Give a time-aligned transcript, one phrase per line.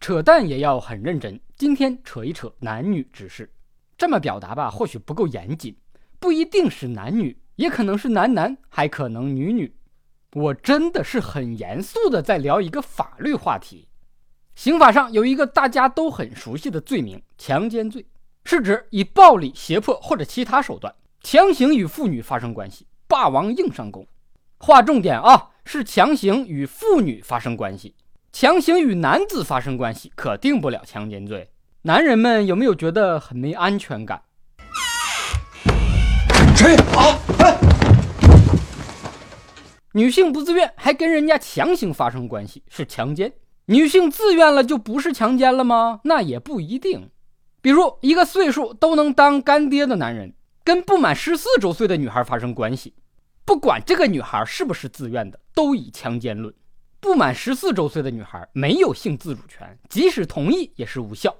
[0.00, 1.38] 扯淡也要很认真。
[1.56, 3.52] 今天扯一扯男女之事，
[3.98, 5.76] 这么表达吧，或许不够严谨，
[6.18, 9.76] 不一定是男女，也可能是男男，还可能女女。
[10.32, 13.88] 我真的是很严肃的在聊一个法律话题。
[14.54, 18.06] 刑法上有一个大家都很熟悉的罪名——强奸罪，
[18.44, 24.06] 是指以暴力、胁迫或者其他手段强行与妇女发生关系，霸王硬上弓。
[24.58, 27.94] 划重点啊，是强行与妇女发生关系。
[28.32, 31.50] 强行与男子发生关系可定不了强奸罪，
[31.82, 34.22] 男人们有没有觉得很没安全感？
[36.56, 37.18] 谁啊？
[39.92, 43.32] 女性不自愿还跟人家强行发生关系是强奸，
[43.66, 46.00] 女性自愿了就不是强奸了吗？
[46.04, 47.10] 那也不一定。
[47.60, 52.94] 比如一个岁数都能当干爹的男人跟不满十四周岁的女孩发生关系，
[53.44, 56.54] 不管这个女孩是不是自愿的，都以强奸论。
[57.00, 61.34] 不满十四周岁的女孩没有性自主权，即使同意也是无效。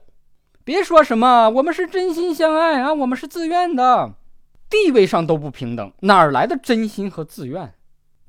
[0.65, 4.15] 别说什么我们是真心相爱啊，我们是自愿的，
[4.69, 7.75] 地位上都不平等，哪来的真心和自愿？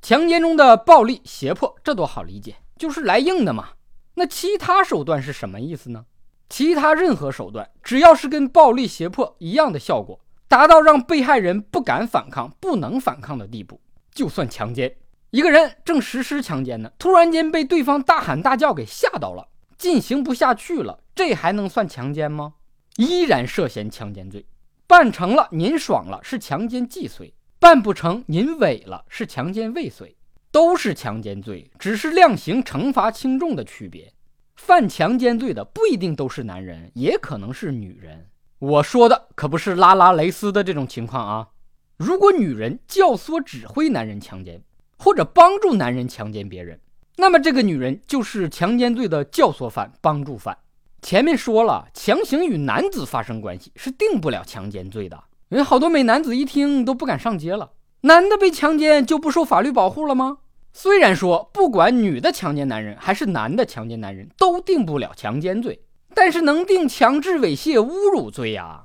[0.02, 3.70] 强奸中的暴力胁迫，这多好理解，就是来硬的嘛。
[4.14, 6.04] 那其他手段是什么意思呢？
[6.48, 13.80] 其他任何手段，只要是跟暴力胁迫一样的效果，达到让被害人不敢反抗、不能反抗的地步，
[14.12, 14.94] 就算强奸。
[15.32, 22.52] 一个人正实施强奸呢，突然间被对方大喊大叫给吓到了，进行不下去了，这还能算强奸吗？
[22.96, 24.44] 依然涉嫌强奸罪。
[24.86, 30.14] 办成了，您爽了，是强奸既遂；办不成，您萎了，是强奸未遂，
[30.50, 34.12] 都是强奸罪，只是量刑惩罚轻重的区别。
[34.56, 38.28] 犯强奸罪的不一定都是男人，也可能是女人。
[38.58, 41.48] 我说的可不是拉拉蕾丝的这种情况啊。
[41.96, 44.62] 如果女人教唆指挥男人强奸，
[45.02, 46.78] 或者帮助男人强奸别人，
[47.16, 50.56] 那么这个女人就是强奸罪的教唆犯、帮助犯。
[51.02, 55.24] 前面说了，强行与男子发生关系是定不了强奸罪的。
[55.48, 57.72] 人好多美男子一听都不敢上街了。
[58.02, 60.38] 男的被强奸就不受法律保护了吗？
[60.72, 65.82] 虽然说不管女的强奸男人还是男的强奸男人，都定不了强奸罪，
[66.14, 68.84] 但是能定强制猥亵侮辱罪呀。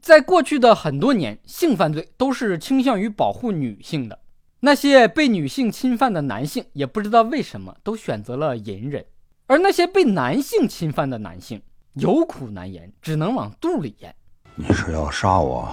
[0.00, 4.18] 在过去的很多年，性犯罪都是倾向于保护女性的。
[4.60, 9.04] 那些被女性侵犯的男性也不知道为什么都选择了隐忍，
[9.46, 14.12] 而那些被男性侵犯的男性有苦难言，只能往肚里咽。
[14.56, 15.72] 你是要杀我，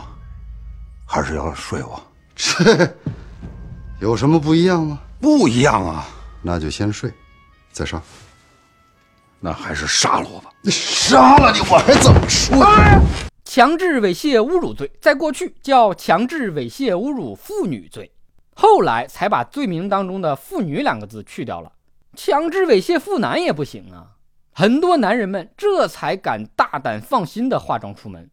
[1.07, 1.99] 还是要睡我？
[2.35, 2.95] 这
[3.99, 5.01] 有什么不一样吗？
[5.19, 6.05] 不一样啊！
[6.43, 7.11] 那就先睡，
[7.71, 7.99] 再杀。
[9.39, 10.51] 那还是杀了我吧！
[10.61, 12.55] 你杀了你，我还怎么说？
[13.45, 18.11] 强制猥亵侮辱罪在过去叫强制猥亵侮辱妇女罪。
[18.57, 21.73] 后来才把罪名当中的“妇女”两个字去掉了，
[22.15, 24.15] 强制猥亵妇男也不行啊！
[24.53, 28.31] 很多男人们这才敢大胆放心的化妆出门。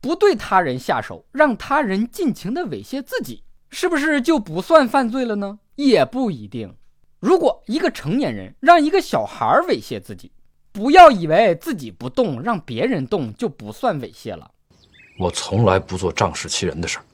[0.00, 5.58] 不对他人下手，让他人尽情的猥亵自己，是不是就不算犯罪了呢？
[5.74, 6.76] 也不一定。
[7.18, 10.30] 如果一个成年人让一个小孩猥亵自己，
[10.74, 14.50] 不要以为自己不动，让别人动就不算猥亵了。
[15.16, 17.04] 我从来不做仗势欺人的事儿，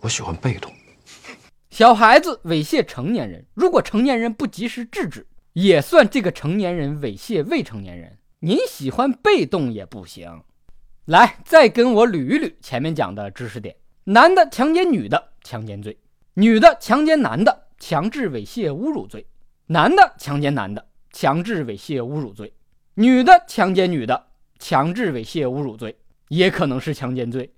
[0.00, 0.72] 我喜欢被动。
[1.68, 8.16] 小孩子猥亵成年人，如果成年人不及时制止，也算这个成年人猥亵未成年人。
[8.40, 10.42] 您喜欢被动也不行。
[11.04, 15.92] 来，再跟我捋一捋前面讲的知识点：男的强奸女的，强奸罪；
[16.32, 19.20] 女的强奸男的，强制猥亵侮辱罪；
[19.66, 20.86] 男的强奸男的。
[21.18, 22.52] 强制猥亵侮辱罪，
[22.92, 24.26] 女的强奸女的，
[24.58, 25.96] 强制猥亵侮辱罪
[26.28, 27.50] 也可能是强奸罪。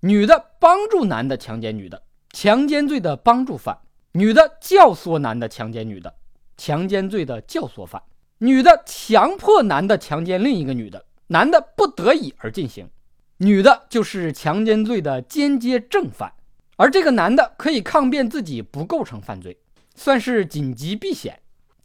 [0.00, 2.02] 女的帮助男的强奸女的，
[2.32, 3.72] 强奸罪的帮助犯；
[4.14, 6.12] 女的教唆男的强奸女的，
[6.56, 8.02] 强奸罪的教唆犯；
[8.38, 12.90] 女的强迫男的强奸另一个女的，男的不得已而进行，
[13.36, 16.32] 女的就是强奸罪的间接正犯。
[16.76, 19.56] 而这个男的可以抗辩自己不构成犯罪，
[19.94, 21.38] 算是紧急避险。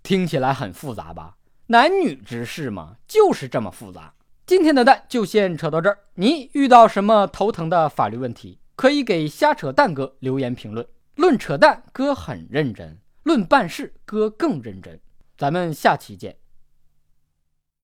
[0.03, 1.35] 听起来很复杂吧？
[1.67, 4.13] 男女之事嘛，就是这么复杂。
[4.45, 5.99] 今天的蛋就先扯到这儿。
[6.15, 10.85] 你遇到什么头疼的法律问题，可以给瞎扯蛋哥留言评论。
[11.15, 14.99] 论扯蛋，哥很认真；论办事，哥更认真。
[15.37, 16.37] 咱们下期见。